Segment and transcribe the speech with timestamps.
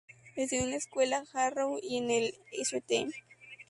[0.35, 3.07] Estudió en la escuela Harrow y en el St.